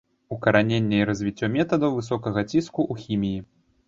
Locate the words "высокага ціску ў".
1.97-3.03